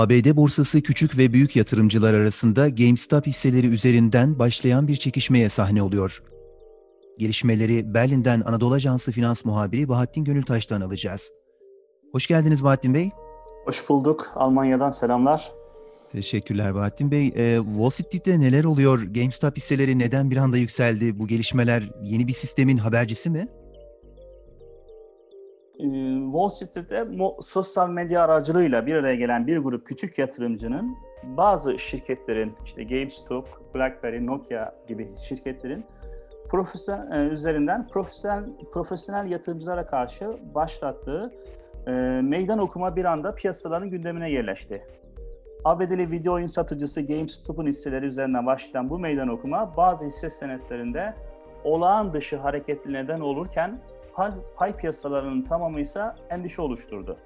ABD 0.00 0.36
borsası 0.36 0.82
küçük 0.82 1.18
ve 1.18 1.32
büyük 1.32 1.56
yatırımcılar 1.56 2.14
arasında 2.14 2.68
GameStop 2.68 3.26
hisseleri 3.26 3.66
üzerinden 3.66 4.38
başlayan 4.38 4.88
bir 4.88 4.96
çekişmeye 4.96 5.48
sahne 5.48 5.82
oluyor. 5.82 6.22
Gelişmeleri 7.18 7.94
Berlin'den 7.94 8.40
Anadolu 8.40 8.74
Ajansı 8.74 9.12
Finans 9.12 9.44
Muhabiri 9.44 9.88
Bahattin 9.88 10.24
Gönültaş'tan 10.24 10.80
alacağız. 10.80 11.32
Hoş 12.12 12.26
geldiniz 12.26 12.64
Bahattin 12.64 12.94
Bey. 12.94 13.10
Hoş 13.64 13.88
bulduk. 13.88 14.32
Almanya'dan 14.34 14.90
selamlar. 14.90 15.52
Teşekkürler 16.12 16.74
Bahattin 16.74 17.10
Bey. 17.10 17.26
Ee, 17.36 17.58
Wall 17.64 17.90
Street'te 17.90 18.40
neler 18.40 18.64
oluyor? 18.64 19.02
GameStop 19.02 19.56
hisseleri 19.56 19.98
neden 19.98 20.30
bir 20.30 20.36
anda 20.36 20.56
yükseldi? 20.56 21.18
Bu 21.18 21.26
gelişmeler 21.26 21.90
yeni 22.02 22.28
bir 22.28 22.32
sistemin 22.32 22.76
habercisi 22.76 23.30
mi? 23.30 23.48
Ee, 25.80 26.20
Wall 26.24 26.48
Street'te 26.48 27.06
sosyal 27.40 27.88
medya 27.88 28.24
aracılığıyla 28.24 28.86
bir 28.86 28.94
araya 28.94 29.14
gelen 29.14 29.46
bir 29.46 29.58
grup 29.58 29.86
küçük 29.86 30.18
yatırımcının 30.18 30.96
bazı 31.22 31.78
şirketlerin, 31.78 32.54
işte 32.64 32.84
GameStop, 32.84 33.74
BlackBerry, 33.74 34.26
Nokia 34.26 34.72
gibi 34.88 35.08
şirketlerin 35.16 35.84
profesyonel 36.48 37.12
e, 37.12 37.28
üzerinden 37.28 37.88
profesyonel 37.88 38.44
profesyonel 38.72 39.30
yatırımcılara 39.30 39.86
karşı 39.86 40.36
başlattığı 40.54 41.34
e, 41.86 41.90
meydan 42.22 42.58
okuma 42.58 42.96
bir 42.96 43.04
anda 43.04 43.34
piyasaların 43.34 43.90
gündemine 43.90 44.30
yerleşti. 44.30 44.86
ABD'li 45.64 46.10
video 46.10 46.34
oyun 46.34 46.46
satıcısı 46.46 47.00
GameStop'un 47.00 47.66
hisseleri 47.66 48.06
üzerinden 48.06 48.46
başlayan 48.46 48.90
bu 48.90 48.98
meydan 48.98 49.28
okuma 49.28 49.76
bazı 49.76 50.06
hisse 50.06 50.30
senetlerinde 50.30 51.14
olağan 51.64 52.12
dışı 52.12 52.36
hareketli 52.36 52.92
neden 52.92 53.20
olurken 53.20 53.80
pay 54.56 54.76
piyasalarının 54.76 55.42
tamamı 55.42 55.80
ise 55.80 56.02
endişe 56.30 56.62
oluşturdu. 56.62 57.16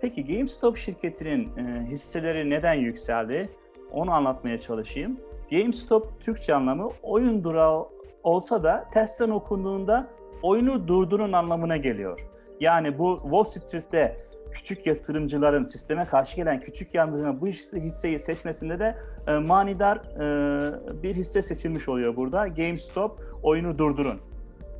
Peki 0.00 0.24
GameStop 0.24 0.76
şirketinin 0.76 1.56
e, 1.56 1.86
hisseleri 1.86 2.50
neden 2.50 2.74
yükseldi? 2.74 3.50
Onu 3.92 4.12
anlatmaya 4.12 4.58
çalışayım. 4.58 5.20
GameStop 5.50 6.20
Türkçe 6.20 6.54
anlamı 6.54 6.90
oyun 7.02 7.44
durağı 7.44 7.88
olsa 8.22 8.62
da 8.62 8.88
tersten 8.92 9.30
okunduğunda 9.30 10.06
oyunu 10.42 10.88
durdurun 10.88 11.32
anlamına 11.32 11.76
geliyor. 11.76 12.20
Yani 12.60 12.98
bu 12.98 13.18
Wall 13.22 13.44
Street'te 13.44 14.24
küçük 14.52 14.86
yatırımcıların 14.86 15.64
sisteme 15.64 16.06
karşı 16.06 16.36
gelen 16.36 16.60
küçük 16.60 16.94
yatırımcıların 16.94 17.40
bu 17.40 17.46
hisseyi 17.80 18.18
seçmesinde 18.18 18.78
de 18.78 18.96
e, 19.26 19.38
manidar 19.38 19.96
e, 19.96 21.02
bir 21.02 21.14
hisse 21.14 21.42
seçilmiş 21.42 21.88
oluyor 21.88 22.16
burada. 22.16 22.48
GameStop 22.48 23.20
oyunu 23.42 23.78
durdurun. 23.78 24.20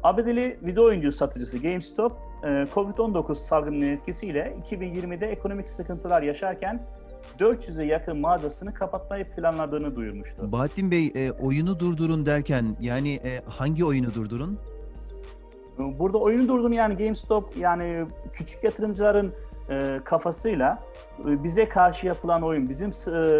ABD'li 0.05 0.59
video 0.63 0.85
oyuncu 0.85 1.13
satıcısı 1.13 1.59
GameStop, 1.59 2.13
e, 2.43 2.47
Covid-19 2.47 3.35
salgının 3.35 3.81
etkisiyle 3.81 4.57
2020'de 4.71 5.27
ekonomik 5.27 5.69
sıkıntılar 5.69 6.23
yaşarken 6.23 6.87
400'e 7.41 7.87
yakın 7.87 8.19
mağazasını 8.19 8.75
kapatmayı 8.75 9.31
planladığını 9.31 9.97
duyurmuştu. 9.97 10.53
Bahattin 10.53 10.91
Bey, 10.91 11.13
e, 11.15 11.31
oyunu 11.31 11.81
durdurun 11.81 12.27
derken 12.27 12.77
yani 12.81 13.15
e, 13.15 13.41
hangi 13.47 13.85
oyunu 13.85 14.15
durdurun? 14.15 14.59
Burada 15.79 16.19
oyunu 16.19 16.49
durdurun 16.49 16.73
yani 16.73 16.97
GameStop 16.97 17.57
yani 17.57 18.07
küçük 18.33 18.65
yatırımcıların 18.65 19.33
e, 19.71 20.01
kafasıyla 20.05 20.83
e, 21.29 21.45
bize 21.45 21.69
karşı 21.69 22.07
yapılan 22.07 22.43
oyun, 22.43 22.69
bizim 22.69 22.89
e, 22.89 22.93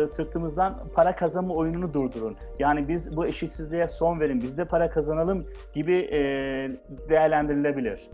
sırtımızdan 0.09 0.75
para 0.95 1.17
kazanma 1.17 1.55
oyununu 1.55 1.95
durdurun. 1.95 2.37
Yani 2.59 2.89
biz 2.89 3.17
bu 3.17 3.27
eşitsizliğe 3.27 3.89
son 3.89 4.21
verin, 4.21 4.41
biz 4.43 4.59
de 4.59 4.65
para 4.65 4.91
kazanalım 4.91 5.47
gibi 5.75 6.09
değerlendirilebilir. 7.09 8.09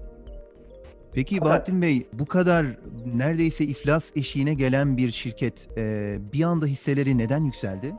Peki 1.12 1.40
Bahattin 1.40 1.82
Bey 1.82 2.06
bu 2.12 2.26
kadar 2.26 2.66
neredeyse 3.14 3.64
iflas 3.64 4.16
eşiğine 4.16 4.54
gelen 4.54 4.96
bir 4.96 5.10
şirket 5.10 5.68
bir 6.32 6.42
anda 6.42 6.66
hisseleri 6.66 7.18
neden 7.18 7.44
yükseldi? 7.44 7.92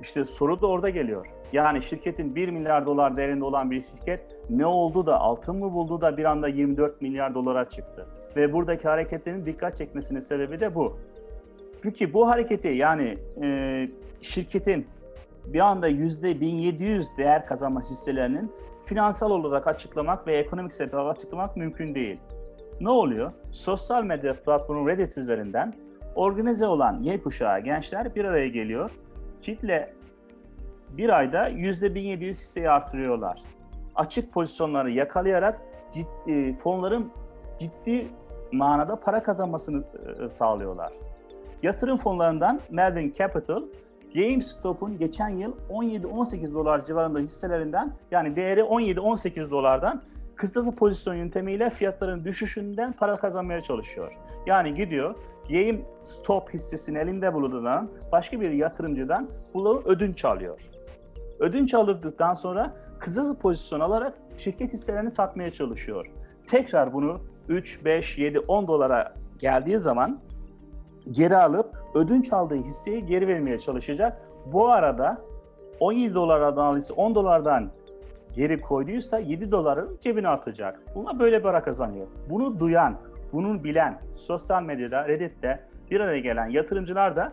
İşte 0.00 0.24
soru 0.24 0.60
da 0.60 0.66
orada 0.66 0.90
geliyor. 0.90 1.26
Yani 1.52 1.82
şirketin 1.82 2.34
1 2.34 2.48
milyar 2.48 2.86
dolar 2.86 3.16
değerinde 3.16 3.44
olan 3.44 3.70
bir 3.70 3.82
şirket 3.82 4.20
ne 4.50 4.66
oldu 4.66 5.06
da 5.06 5.20
altın 5.20 5.56
mı 5.56 5.72
buldu 5.72 6.00
da 6.00 6.16
bir 6.16 6.24
anda 6.24 6.48
24 6.48 7.02
milyar 7.02 7.34
dolara 7.34 7.64
çıktı. 7.64 8.06
Ve 8.36 8.52
buradaki 8.52 8.88
hareketlerin 8.88 9.46
dikkat 9.46 9.76
çekmesinin 9.76 10.20
sebebi 10.20 10.60
de 10.60 10.74
bu. 10.74 10.98
Çünkü 11.82 12.12
bu 12.12 12.28
hareketi 12.28 12.68
yani 12.68 13.18
e, 13.42 13.88
şirketin 14.22 14.86
bir 15.46 15.60
anda 15.60 15.90
%1700 15.90 17.16
değer 17.18 17.46
kazanma 17.46 17.80
hisselerinin 17.80 18.52
finansal 18.84 19.30
olarak 19.30 19.66
açıklamak 19.66 20.26
ve 20.26 20.36
ekonomik 20.36 20.72
sebepler 20.72 21.06
açıklamak 21.06 21.56
mümkün 21.56 21.94
değil. 21.94 22.18
Ne 22.80 22.90
oluyor? 22.90 23.32
Sosyal 23.52 24.04
medya 24.04 24.42
platformu 24.42 24.88
Reddit 24.88 25.18
üzerinden 25.18 25.74
organize 26.14 26.66
olan 26.66 27.02
Y 27.02 27.22
kuşağı 27.22 27.60
gençler 27.60 28.14
bir 28.14 28.24
araya 28.24 28.48
geliyor. 28.48 28.90
Kitle 29.40 29.92
bir 30.90 31.18
ayda 31.18 31.50
%1700 31.50 32.30
hisseyi 32.30 32.70
artırıyorlar. 32.70 33.42
Açık 33.94 34.32
pozisyonları 34.32 34.90
yakalayarak 34.90 35.60
ciddi, 35.92 36.52
fonların 36.52 37.12
ciddi 37.58 38.06
manada 38.52 38.96
para 38.96 39.22
kazanmasını 39.22 39.84
e, 40.24 40.28
sağlıyorlar. 40.28 40.92
Yatırım 41.62 41.96
fonlarından 41.96 42.60
Melvin 42.70 43.12
Capital, 43.18 43.62
GameStop'un 44.14 44.98
geçen 44.98 45.28
yıl 45.28 45.52
17-18 45.70 46.54
dolar 46.54 46.86
civarında 46.86 47.18
hisselerinden 47.18 47.92
yani 48.10 48.36
değeri 48.36 48.60
17-18 48.60 49.50
dolardan 49.50 50.02
kısasa 50.36 50.70
pozisyon 50.70 51.14
yöntemiyle 51.14 51.70
fiyatların 51.70 52.24
düşüşünden 52.24 52.92
para 52.92 53.16
kazanmaya 53.16 53.60
çalışıyor. 53.60 54.12
Yani 54.46 54.74
gidiyor 54.74 55.14
GameStop 55.50 56.54
hissesini 56.54 56.98
elinde 56.98 57.34
bulunan 57.34 57.90
başka 58.12 58.40
bir 58.40 58.50
yatırımcıdan 58.50 59.28
bunu 59.54 59.82
ödünç 59.84 60.24
alıyor. 60.24 60.70
Ödünç 61.38 61.74
alırdıktan 61.74 62.34
sonra 62.34 62.76
kısasa 62.98 63.38
pozisyon 63.38 63.80
alarak 63.80 64.14
şirket 64.38 64.72
hisselerini 64.72 65.10
satmaya 65.10 65.50
çalışıyor. 65.50 66.06
Tekrar 66.46 66.92
bunu 66.92 67.20
3, 67.48 67.84
5, 67.84 68.18
7, 68.18 68.40
10 68.40 68.66
dolara 68.68 69.14
geldiği 69.38 69.78
zaman 69.78 70.18
geri 71.10 71.36
alıp 71.36 71.76
ödünç 71.94 72.32
aldığı 72.32 72.56
hisseyi 72.56 73.06
geri 73.06 73.28
vermeye 73.28 73.58
çalışacak. 73.58 74.20
Bu 74.52 74.68
arada 74.68 75.18
17 75.80 76.14
dolardan 76.14 76.64
alırsa 76.64 76.94
10 76.94 77.14
dolardan 77.14 77.70
geri 78.34 78.60
koyduysa 78.60 79.18
7 79.18 79.50
doların 79.50 79.98
cebine 80.00 80.28
atacak. 80.28 80.80
Buna 80.94 81.18
böyle 81.18 81.42
para 81.42 81.62
kazanıyor. 81.62 82.06
Bunu 82.30 82.60
duyan, 82.60 82.96
bunun 83.32 83.64
bilen 83.64 84.00
sosyal 84.12 84.62
medyada, 84.62 85.08
Reddit'te 85.08 85.60
bir 85.90 86.00
araya 86.00 86.20
gelen 86.20 86.46
yatırımcılar 86.46 87.16
da 87.16 87.32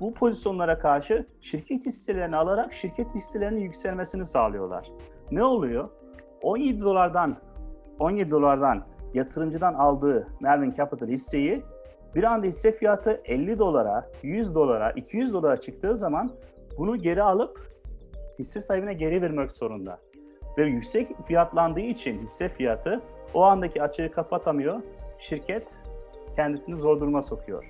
bu 0.00 0.14
pozisyonlara 0.14 0.78
karşı 0.78 1.26
şirket 1.40 1.86
hisselerini 1.86 2.36
alarak 2.36 2.72
şirket 2.72 3.14
hisselerinin 3.14 3.60
yükselmesini 3.60 4.26
sağlıyorlar. 4.26 4.90
Ne 5.30 5.44
oluyor? 5.44 5.88
17 6.42 6.80
dolardan 6.80 7.36
17 7.98 8.30
dolardan 8.30 8.84
yatırımcıdan 9.14 9.74
aldığı 9.74 10.28
Melvin 10.40 10.72
Capital 10.72 11.08
hisseyi 11.08 11.62
bir 12.14 12.24
anda 12.24 12.46
hisse 12.46 12.72
fiyatı 12.72 13.20
50 13.24 13.58
dolara, 13.58 14.10
100 14.22 14.54
dolara, 14.54 14.90
200 14.90 15.32
dolara 15.32 15.56
çıktığı 15.56 15.96
zaman 15.96 16.30
bunu 16.78 16.96
geri 16.96 17.22
alıp 17.22 17.68
hisse 18.38 18.60
sahibine 18.60 18.94
geri 18.94 19.22
vermek 19.22 19.52
zorunda. 19.52 19.98
Ve 20.58 20.64
yüksek 20.64 21.08
fiyatlandığı 21.26 21.80
için 21.80 22.22
hisse 22.22 22.48
fiyatı 22.48 23.00
o 23.34 23.42
andaki 23.42 23.82
açığı 23.82 24.10
kapatamıyor. 24.10 24.82
Şirket 25.18 25.74
kendisini 26.36 26.76
zor 26.76 27.00
duruma 27.00 27.22
sokuyor. 27.22 27.64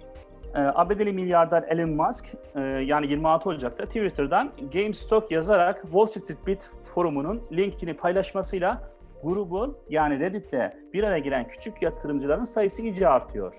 Ee, 0.54 0.58
ABD'li 0.58 1.12
milyarder 1.12 1.62
Elon 1.62 1.90
Musk 1.90 2.26
e, 2.54 2.60
yani 2.60 3.06
26 3.06 3.48
Ocak'ta 3.48 3.84
Twitter'dan 3.84 4.52
GameStop 4.72 5.32
yazarak 5.32 5.82
Wall 5.82 6.06
Street 6.06 6.46
Bit 6.46 6.70
forumunun 6.94 7.42
linkini 7.52 7.94
paylaşmasıyla 7.94 8.88
grubun 9.22 9.76
yani 9.88 10.20
Reddit'te 10.20 10.76
bir 10.92 11.04
araya 11.04 11.18
gelen 11.18 11.48
küçük 11.48 11.82
yatırımcıların 11.82 12.44
sayısı 12.44 12.82
iyice 12.82 13.08
artıyor. 13.08 13.54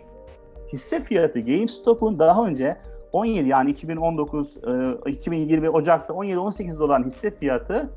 Hisse 0.73 0.99
fiyatı 0.99 1.39
GameStop'un 1.39 2.19
daha 2.19 2.45
önce 2.45 2.77
17 3.11 3.49
yani 3.49 3.71
2019 3.71 4.57
2020 5.05 5.65
e, 5.65 5.69
Ocak'ta 5.69 6.13
17-18 6.13 6.79
dolar 6.79 7.03
hisse 7.03 7.31
fiyatı 7.31 7.89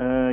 e, 0.00 0.32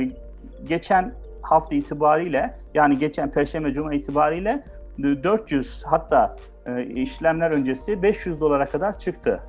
geçen 0.68 1.14
hafta 1.42 1.74
itibariyle 1.74 2.58
yani 2.74 2.98
geçen 2.98 3.30
Perşembe 3.30 3.72
Cuma 3.72 3.94
itibariyle 3.94 4.64
400 4.98 5.84
hatta 5.86 6.36
e, 6.66 6.84
işlemler 6.84 7.50
öncesi 7.50 8.02
500 8.02 8.40
dolara 8.40 8.66
kadar 8.66 8.98
çıktı. 8.98 9.40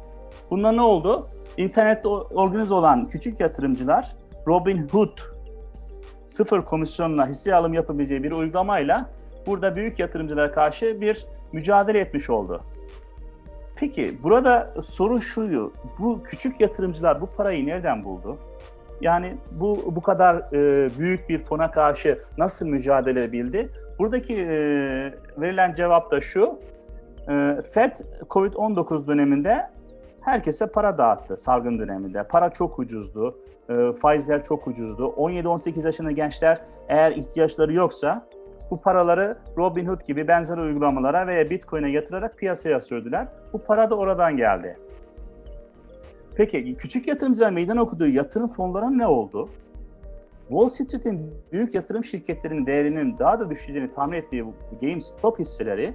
Bunda 0.51 0.71
ne 0.71 0.81
oldu? 0.81 1.27
İnternette 1.57 2.07
organize 2.07 2.73
olan 2.73 3.07
küçük 3.07 3.39
yatırımcılar 3.39 4.15
Robinhood 4.47 5.34
sıfır 6.27 6.61
komisyonla 6.61 7.27
hisse 7.27 7.55
alım 7.55 7.73
yapabileceği 7.73 8.23
bir 8.23 8.31
uygulamayla 8.31 9.09
burada 9.47 9.75
büyük 9.75 9.99
yatırımcılara 9.99 10.51
karşı 10.51 11.01
bir 11.01 11.25
mücadele 11.51 11.99
etmiş 11.99 12.29
oldu. 12.29 12.59
Peki 13.75 14.17
burada 14.23 14.73
soru 14.83 15.21
şu, 15.21 15.73
bu 15.99 16.23
küçük 16.23 16.61
yatırımcılar 16.61 17.21
bu 17.21 17.29
parayı 17.37 17.65
nereden 17.65 18.03
buldu? 18.03 18.37
Yani 19.01 19.37
bu 19.51 19.93
bu 19.95 20.01
kadar 20.01 20.35
e, 20.35 20.89
büyük 20.99 21.29
bir 21.29 21.39
fona 21.39 21.71
karşı 21.71 22.19
nasıl 22.37 22.67
mücadele 22.67 23.23
edebildi? 23.23 23.69
Buradaki 23.99 24.33
e, 24.33 24.47
verilen 25.37 25.73
cevap 25.73 26.11
da 26.11 26.21
şu, 26.21 26.59
e, 27.29 27.61
FED 27.73 27.95
COVID-19 28.29 29.07
döneminde 29.07 29.69
herkese 30.21 30.67
para 30.67 30.97
dağıttı 30.97 31.37
salgın 31.37 31.79
döneminde. 31.79 32.23
Para 32.23 32.49
çok 32.49 32.79
ucuzdu, 32.79 33.39
e, 33.69 33.93
faizler 33.93 34.43
çok 34.43 34.67
ucuzdu. 34.67 35.03
17-18 35.17 35.85
yaşında 35.85 36.11
gençler 36.11 36.61
eğer 36.87 37.11
ihtiyaçları 37.11 37.73
yoksa 37.73 38.27
bu 38.71 38.81
paraları 38.81 39.37
Robinhood 39.57 40.01
gibi 40.07 40.27
benzer 40.27 40.57
uygulamalara 40.57 41.27
veya 41.27 41.49
Bitcoin'e 41.49 41.91
yatırarak 41.91 42.37
piyasaya 42.37 42.81
sürdüler. 42.81 43.27
Bu 43.53 43.57
para 43.57 43.89
da 43.89 43.95
oradan 43.95 44.37
geldi. 44.37 44.77
Peki 46.35 46.75
küçük 46.75 47.07
yatırımcılar 47.07 47.51
meydan 47.51 47.77
okuduğu 47.77 48.07
yatırım 48.07 48.47
fonlara 48.47 48.89
ne 48.89 49.07
oldu? 49.07 49.49
Wall 50.47 50.67
Street'in 50.67 51.33
büyük 51.51 51.75
yatırım 51.75 52.03
şirketlerinin 52.03 52.65
değerinin 52.65 53.19
daha 53.19 53.39
da 53.39 53.49
düşeceğini 53.49 53.91
tahmin 53.91 54.17
ettiği 54.17 54.45
GameStop 54.81 55.39
hisseleri 55.39 55.93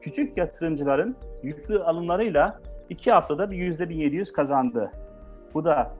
küçük 0.00 0.36
yatırımcıların 0.36 1.16
yüklü 1.42 1.82
alımlarıyla 1.82 2.60
iki 2.88 3.12
haftada 3.12 3.50
bir 3.50 3.56
yüzde 3.56 3.88
1700 3.88 4.32
kazandı. 4.32 4.92
Bu 5.54 5.64
da 5.64 5.94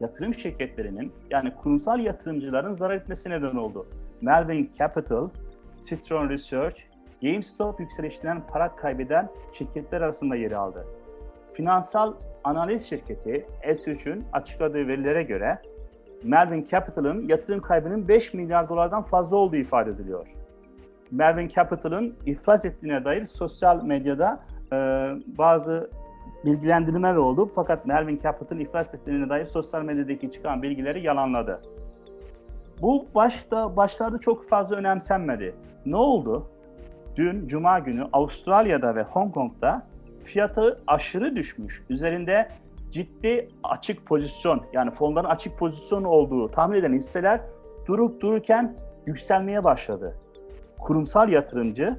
yatırım 0.00 0.34
şirketlerinin 0.34 1.12
yani 1.30 1.54
kurumsal 1.54 2.00
yatırımcıların 2.00 2.74
zarar 2.74 2.94
etmesine 2.94 3.34
neden 3.34 3.56
oldu. 3.56 3.86
Melvin 4.20 4.70
Capital, 4.78 5.28
Citron 5.82 6.28
Research, 6.28 6.82
GameStop 7.22 7.80
yükselişinden 7.80 8.42
para 8.46 8.76
kaybeden 8.76 9.28
şirketler 9.52 10.00
arasında 10.00 10.36
yer 10.36 10.52
aldı. 10.52 10.86
Finansal 11.54 12.14
analiz 12.44 12.88
şirketi 12.88 13.46
S3'ün 13.64 14.24
açıkladığı 14.32 14.86
verilere 14.88 15.22
göre 15.22 15.58
Melvin 16.22 16.66
Capital'ın 16.70 17.28
yatırım 17.28 17.60
kaybının 17.60 18.08
5 18.08 18.34
milyar 18.34 18.68
dolardan 18.68 19.02
fazla 19.02 19.36
olduğu 19.36 19.56
ifade 19.56 19.90
ediliyor. 19.90 20.28
Melvin 21.10 21.48
Capital'ın 21.48 22.14
iflas 22.26 22.64
ettiğine 22.64 23.04
dair 23.04 23.24
sosyal 23.24 23.82
medyada 23.84 24.40
e, 24.72 24.76
bazı 25.26 25.90
bilgilendirmeler 26.44 27.14
oldu. 27.14 27.46
Fakat 27.54 27.86
Melvin 27.86 28.18
Capital 28.18 28.60
iflas 28.60 28.94
ettiğine 28.94 29.28
dair 29.28 29.44
sosyal 29.44 29.82
medyadaki 29.82 30.30
çıkan 30.30 30.62
bilgileri 30.62 31.06
yalanladı. 31.06 31.60
Bu 32.82 33.06
başta 33.14 33.76
başlarda 33.76 34.18
çok 34.18 34.48
fazla 34.48 34.76
önemsenmedi. 34.76 35.54
Ne 35.86 35.96
oldu? 35.96 36.46
Dün 37.16 37.48
Cuma 37.48 37.78
günü 37.78 38.06
Avustralya'da 38.12 38.96
ve 38.96 39.02
Hong 39.02 39.34
Kong'da 39.34 39.86
fiyatı 40.24 40.80
aşırı 40.86 41.36
düşmüş. 41.36 41.82
Üzerinde 41.90 42.48
ciddi 42.90 43.48
açık 43.62 44.06
pozisyon 44.06 44.62
yani 44.72 44.90
fonların 44.90 45.28
açık 45.28 45.58
pozisyon 45.58 46.04
olduğu 46.04 46.50
tahmin 46.50 46.78
eden 46.78 46.92
hisseler 46.92 47.40
durup 47.86 48.20
dururken 48.20 48.76
yükselmeye 49.06 49.64
başladı. 49.64 50.16
Kurumsal 50.78 51.28
yatırımcı 51.28 51.96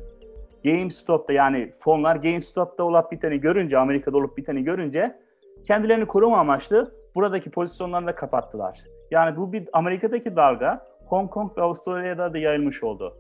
GameStop'ta 0.64 1.34
yani 1.34 1.72
fonlar 1.72 2.16
GameStop'ta 2.16 2.84
olup 2.84 3.12
biteni 3.12 3.40
görünce, 3.40 3.78
Amerika'da 3.78 4.18
olup 4.18 4.38
biteni 4.38 4.64
görünce 4.64 5.20
kendilerini 5.68 6.06
koruma 6.06 6.38
amaçlı 6.38 6.96
buradaki 7.16 7.52
pozisyonlarını 7.52 8.08
da 8.08 8.16
kapattılar. 8.16 8.84
Yani 9.12 9.38
bu 9.38 9.54
bir 9.54 9.70
Amerika'daki 9.74 10.36
dalga 10.36 10.86
Hong 11.06 11.30
Kong 11.30 11.58
ve 11.58 11.62
Avustralya'da 11.62 12.34
da 12.34 12.38
yayılmış 12.38 12.84
oldu. 12.84 13.18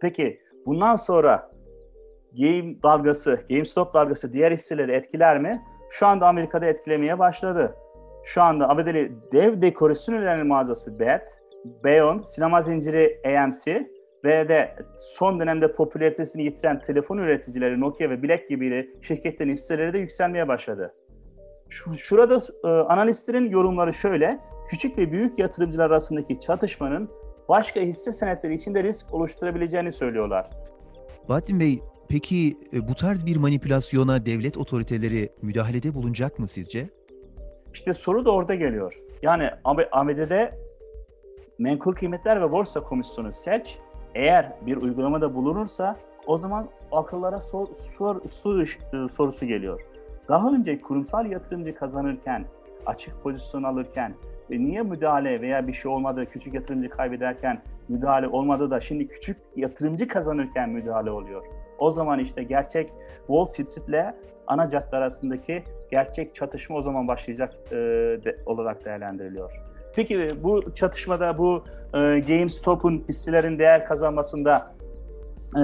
Peki 0.00 0.40
bundan 0.66 0.96
sonra 0.96 1.50
Game 2.38 2.82
dalgası, 2.82 3.40
GameStop 3.50 3.94
dalgası 3.94 4.32
diğer 4.32 4.52
hisseleri 4.52 4.92
etkiler 4.92 5.38
mi? 5.38 5.62
Şu 5.90 6.06
anda 6.06 6.26
Amerika'da 6.26 6.66
etkilemeye 6.66 7.18
başladı. 7.18 7.76
Şu 8.24 8.42
anda 8.42 8.68
ABD'li 8.68 9.12
dev 9.32 9.62
dekorasyon 9.62 10.14
ürünleri 10.14 10.44
mağazası 10.44 10.98
BET, 10.98 11.40
Beyond, 11.84 12.20
sinema 12.24 12.62
zinciri 12.62 13.20
AMC 13.26 13.90
ve 14.24 14.48
de 14.48 14.76
son 14.98 15.40
dönemde 15.40 15.72
popülaritesini 15.72 16.42
yitiren 16.42 16.80
telefon 16.80 17.18
üreticileri 17.18 17.80
Nokia 17.80 18.10
ve 18.10 18.22
Black 18.22 18.48
gibi 18.48 18.90
şirketlerin 19.02 19.52
hisseleri 19.52 19.92
de 19.92 19.98
yükselmeye 19.98 20.48
başladı. 20.48 20.94
Şu, 21.68 21.94
şurada 21.98 22.40
e, 22.64 22.68
analistlerin 22.68 23.50
yorumları 23.50 23.92
şöyle, 23.92 24.40
küçük 24.70 24.98
ve 24.98 25.12
büyük 25.12 25.38
yatırımcılar 25.38 25.90
arasındaki 25.90 26.40
çatışmanın 26.40 27.10
başka 27.48 27.80
hisse 27.80 28.12
senetleri 28.12 28.54
için 28.54 28.74
de 28.74 28.82
risk 28.82 29.14
oluşturabileceğini 29.14 29.92
söylüyorlar. 29.92 30.46
Bahattin 31.28 31.60
Bey, 31.60 31.80
peki 32.08 32.58
e, 32.72 32.88
bu 32.88 32.94
tarz 32.94 33.26
bir 33.26 33.36
manipülasyona 33.36 34.26
devlet 34.26 34.58
otoriteleri 34.58 35.28
müdahalede 35.42 35.94
bulunacak 35.94 36.38
mı 36.38 36.48
sizce? 36.48 36.88
İşte 37.74 37.92
soru 37.92 38.24
da 38.24 38.30
orada 38.30 38.54
geliyor. 38.54 39.00
Yani 39.22 39.50
ABD'de 39.92 40.58
Menkul 41.58 41.94
Kıymetler 41.94 42.42
ve 42.42 42.52
Borsa 42.52 42.82
Komisyonu 42.82 43.32
SEC 43.32 43.83
eğer 44.14 44.52
bir 44.66 44.76
uygulamada 44.76 45.34
bulunursa 45.34 45.96
o 46.26 46.36
zaman 46.36 46.68
akıllara 46.92 47.40
sor, 47.40 47.66
sor, 47.74 48.28
sor, 48.28 48.78
e, 48.92 49.08
sorusu 49.08 49.46
geliyor. 49.46 49.80
Daha 50.28 50.48
önce 50.48 50.80
kurumsal 50.80 51.26
yatırımcı 51.26 51.74
kazanırken, 51.74 52.44
açık 52.86 53.22
pozisyon 53.22 53.62
alırken 53.62 54.14
ve 54.50 54.58
niye 54.58 54.82
müdahale 54.82 55.40
veya 55.40 55.66
bir 55.66 55.72
şey 55.72 55.90
olmadı, 55.90 56.26
küçük 56.32 56.54
yatırımcı 56.54 56.88
kaybederken 56.88 57.62
müdahale 57.88 58.28
olmadı 58.28 58.70
da 58.70 58.80
şimdi 58.80 59.08
küçük 59.08 59.36
yatırımcı 59.56 60.08
kazanırken 60.08 60.70
müdahale 60.70 61.10
oluyor. 61.10 61.44
O 61.78 61.90
zaman 61.90 62.18
işte 62.18 62.42
gerçek 62.42 62.92
Wall 63.26 63.44
Street 63.44 63.88
ile 63.88 64.14
ana 64.46 64.70
cadde 64.70 64.96
arasındaki 64.96 65.64
gerçek 65.90 66.34
çatışma 66.34 66.76
o 66.76 66.82
zaman 66.82 67.08
başlayacak 67.08 67.54
e, 67.70 67.76
de, 68.24 68.38
olarak 68.46 68.84
değerlendiriliyor. 68.84 69.73
Peki 69.96 70.30
bu 70.42 70.74
çatışmada 70.74 71.38
bu 71.38 71.64
e, 71.94 71.98
GameStop'un 72.20 73.04
hisselerin 73.08 73.58
değer 73.58 73.86
kazanmasında 73.86 74.74
e, 75.56 75.62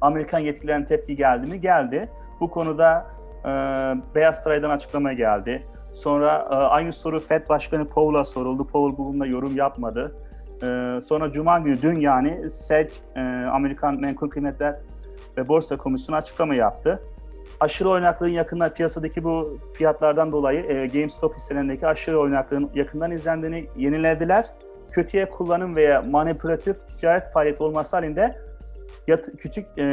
Amerikan 0.00 0.38
yetkililerin 0.38 0.84
tepki 0.84 1.16
geldi 1.16 1.50
mi? 1.50 1.60
Geldi. 1.60 2.08
Bu 2.40 2.50
konuda 2.50 3.06
e, 3.44 3.50
Beyaz 4.14 4.42
Saray'dan 4.42 4.70
açıklama 4.70 5.12
geldi. 5.12 5.66
Sonra 5.94 6.48
e, 6.50 6.54
aynı 6.54 6.92
soru 6.92 7.20
Fed 7.20 7.48
Başkanı 7.48 7.88
Powell'a 7.88 8.24
soruldu. 8.24 8.66
Powell 8.66 8.98
bununla 8.98 9.26
yorum 9.26 9.56
yapmadı. 9.56 10.16
E, 10.62 11.00
sonra 11.00 11.32
Cuma 11.32 11.58
günü 11.58 11.82
dün 11.82 12.00
yani 12.00 12.50
SEC, 12.50 12.90
e, 13.16 13.20
Amerikan 13.52 14.00
Menkul 14.00 14.30
Kıymetler 14.30 14.76
ve 15.36 15.48
Borsa 15.48 15.76
Komisyonu 15.76 16.18
açıklama 16.18 16.54
yaptı 16.54 17.02
aşırı 17.60 17.90
oynaklığın 17.90 18.28
yakında 18.28 18.72
piyasadaki 18.72 19.24
bu 19.24 19.58
fiyatlardan 19.74 20.32
dolayı 20.32 20.64
e, 20.64 20.86
GameStop 20.86 21.34
hisselerindeki 21.34 21.86
aşırı 21.86 22.20
oynaklığın 22.20 22.70
yakından 22.74 23.10
izlendiğini 23.10 23.66
yenilediler. 23.76 24.46
Kötüye 24.92 25.30
kullanım 25.30 25.76
veya 25.76 26.02
manipülatif 26.02 26.76
ticaret 26.88 27.32
faaliyeti 27.32 27.62
olması 27.62 27.96
halinde 27.96 28.36
yat, 29.06 29.30
küçük 29.38 29.66
e, 29.76 29.84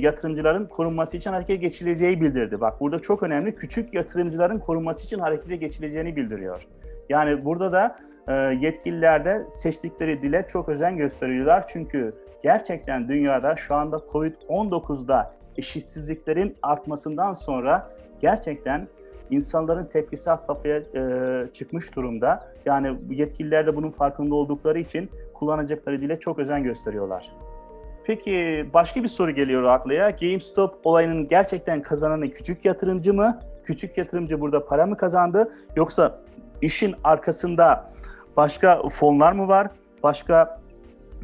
yatırımcıların 0.00 0.66
korunması 0.66 1.16
için 1.16 1.32
harekete 1.32 1.56
geçileceği 1.56 2.20
bildirdi. 2.20 2.60
Bak 2.60 2.80
burada 2.80 2.98
çok 2.98 3.22
önemli 3.22 3.54
küçük 3.54 3.94
yatırımcıların 3.94 4.58
korunması 4.58 5.04
için 5.04 5.18
harekete 5.18 5.56
geçileceğini 5.56 6.16
bildiriyor. 6.16 6.66
Yani 7.08 7.44
burada 7.44 7.72
da 7.72 7.98
e, 8.28 8.32
yetkililer 8.34 9.24
de 9.24 9.46
seçtikleri 9.50 10.22
dile 10.22 10.46
çok 10.48 10.68
özen 10.68 10.96
gösteriyorlar. 10.96 11.64
Çünkü 11.68 12.12
gerçekten 12.42 13.08
dünyada 13.08 13.56
şu 13.56 13.74
anda 13.74 13.96
COVID-19'da 13.96 15.34
eşitsizliklerin 15.56 16.56
artmasından 16.62 17.32
sonra 17.34 17.90
gerçekten 18.20 18.88
insanların 19.30 19.84
tepkisi 19.84 20.22
safhaya 20.22 20.76
e, 20.76 21.52
çıkmış 21.52 21.96
durumda. 21.96 22.48
Yani 22.66 22.98
yetkililer 23.10 23.66
de 23.66 23.76
bunun 23.76 23.90
farkında 23.90 24.34
oldukları 24.34 24.78
için 24.78 25.10
kullanacakları 25.34 26.00
dile 26.00 26.20
çok 26.20 26.38
özen 26.38 26.62
gösteriyorlar. 26.62 27.32
Peki 28.04 28.66
başka 28.74 29.02
bir 29.02 29.08
soru 29.08 29.30
geliyor 29.30 29.62
aklıya. 29.62 30.10
GameStop 30.10 30.74
olayının 30.84 31.28
gerçekten 31.28 31.82
kazananı 31.82 32.30
küçük 32.30 32.64
yatırımcı 32.64 33.14
mı? 33.14 33.40
Küçük 33.64 33.98
yatırımcı 33.98 34.40
burada 34.40 34.66
para 34.66 34.86
mı 34.86 34.96
kazandı? 34.96 35.52
Yoksa 35.76 36.20
işin 36.62 36.94
arkasında 37.04 37.92
başka 38.36 38.88
fonlar 38.88 39.32
mı 39.32 39.48
var? 39.48 39.70
Başka 40.02 40.60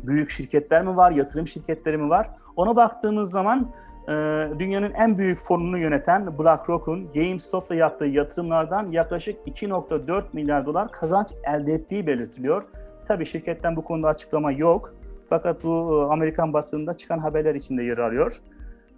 büyük 0.03 0.31
şirketler 0.31 0.83
mi 0.83 0.97
var? 0.97 1.11
Yatırım 1.11 1.49
şirketleri 1.49 1.97
mi 1.97 2.11
var? 2.11 2.29
Ona 2.57 2.77
baktığımız 2.77 3.31
zaman 3.31 3.71
dünyanın 4.59 4.93
en 4.93 5.19
büyük 5.19 5.39
fonunu 5.39 5.79
yöneten 5.79 6.39
BlackRock'un 6.39 7.13
GameStop'ta 7.13 7.75
yaptığı 7.75 8.07
yatırımlardan 8.07 8.91
yaklaşık 8.91 9.47
2.4 9.47 10.23
milyar 10.33 10.67
dolar 10.67 10.93
kazanç 10.93 11.29
elde 11.45 11.73
ettiği 11.73 12.07
belirtiliyor. 12.07 12.63
Tabii 13.09 13.27
şirketten 13.27 13.77
bu 13.77 13.85
konuda 13.85 14.09
açıklama 14.09 14.53
yok. 14.53 14.95
Fakat 15.29 15.65
bu 15.65 16.03
e, 16.09 16.13
Amerikan 16.13 16.53
basınında 16.53 16.95
çıkan 16.95 17.19
haberler 17.19 17.55
içinde 17.55 17.83
yer 17.83 17.99
alıyor. 17.99 18.41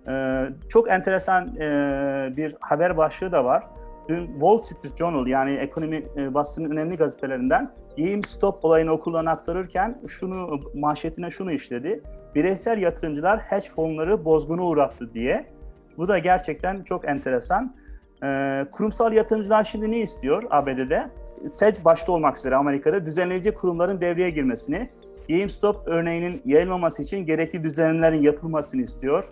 Ee, 0.08 0.48
çok 0.68 0.90
enteresan 0.90 1.56
e, 1.56 2.32
bir 2.36 2.54
haber 2.60 2.96
başlığı 2.96 3.32
da 3.32 3.44
var. 3.44 3.64
Dün 4.10 4.26
Wall 4.26 4.58
Street 4.58 4.96
Journal 4.96 5.26
yani 5.26 5.54
ekonomi 5.54 6.04
e, 6.16 6.34
basının 6.34 6.70
önemli 6.70 6.96
gazetelerinden 6.96 7.72
GameStop 7.98 8.64
olayını 8.64 8.92
okullarına 8.92 9.30
aktarırken 9.30 10.00
şunu 10.08 10.60
manşetine 10.74 11.30
şunu 11.30 11.52
işledi 11.52 12.02
bireysel 12.34 12.78
yatırımcılar 12.78 13.38
hedge 13.38 13.68
fonları 13.68 14.24
bozguna 14.24 14.62
uğrattı 14.62 15.14
diye. 15.14 15.46
Bu 15.96 16.08
da 16.08 16.18
gerçekten 16.18 16.82
çok 16.82 17.08
enteresan. 17.08 17.74
Ee, 18.24 18.66
kurumsal 18.72 19.12
yatırımcılar 19.12 19.64
şimdi 19.64 19.90
ne 19.90 20.00
istiyor 20.00 20.42
ABD'de? 20.50 21.10
SEC 21.48 21.84
başta 21.84 22.12
olmak 22.12 22.36
üzere 22.36 22.56
Amerika'da 22.56 23.06
düzenleyici 23.06 23.54
kurumların 23.54 24.00
devreye 24.00 24.30
girmesini, 24.30 24.90
GameStop 25.28 25.88
örneğinin 25.88 26.42
yayılmaması 26.44 27.02
için 27.02 27.18
gerekli 27.18 27.64
düzenlemelerin 27.64 28.22
yapılmasını 28.22 28.82
istiyor. 28.82 29.24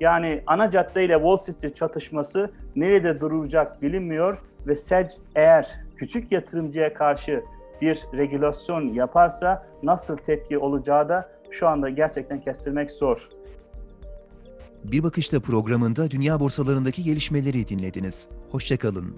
Yani 0.00 0.42
ana 0.46 0.70
cadde 0.70 1.04
ile 1.04 1.14
Wall 1.14 1.36
Street 1.36 1.76
çatışması 1.76 2.50
nerede 2.76 3.20
duracak 3.20 3.82
bilinmiyor 3.82 4.38
ve 4.66 4.74
SEC 4.74 5.08
eğer 5.34 5.80
küçük 5.96 6.32
yatırımcıya 6.32 6.94
karşı 6.94 7.42
bir 7.80 8.02
regülasyon 8.14 8.94
yaparsa 8.94 9.66
nasıl 9.82 10.16
tepki 10.16 10.58
olacağı 10.58 11.08
da 11.08 11.32
şu 11.50 11.68
anda 11.68 11.88
gerçekten 11.88 12.40
kestirmek 12.40 12.90
zor. 12.90 13.28
Bir 14.84 15.02
Bakışta 15.02 15.40
programında 15.40 16.10
dünya 16.10 16.40
borsalarındaki 16.40 17.04
gelişmeleri 17.04 17.68
dinlediniz. 17.68 18.28
Hoşçakalın. 18.50 19.16